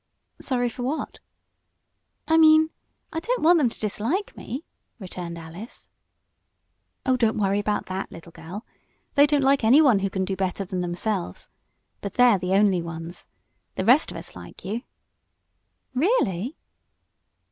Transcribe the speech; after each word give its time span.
"Sorry 0.39 0.67
for 0.67 0.81
what?" 0.81 1.19
"I 2.27 2.35
mean, 2.35 2.71
I 3.13 3.19
don't 3.19 3.43
want 3.43 3.59
them 3.59 3.69
to 3.69 3.79
dislike 3.79 4.35
me," 4.35 4.65
returned 4.97 5.37
Alice. 5.37 5.91
"Oh, 7.05 7.15
don't 7.15 7.37
worry 7.37 7.59
about 7.59 7.85
that, 7.85 8.11
little 8.11 8.31
girl. 8.31 8.65
They 9.13 9.27
don't 9.27 9.43
like 9.43 9.63
anyone 9.63 9.99
who 9.99 10.09
can 10.09 10.25
do 10.25 10.35
better 10.35 10.65
than 10.65 10.81
themselves. 10.81 11.49
But 12.01 12.15
they're 12.15 12.39
the 12.39 12.55
only 12.55 12.81
ones. 12.81 13.27
The 13.75 13.85
rest 13.85 14.09
of 14.09 14.17
us 14.17 14.35
like 14.35 14.65
you!" 14.65 14.81
"Really?" 15.93 16.57